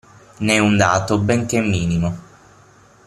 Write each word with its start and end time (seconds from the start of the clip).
Né 0.45 0.57
un 0.59 0.77
dato 0.77 1.19
benché 1.19 1.59
minimo. 1.61 2.17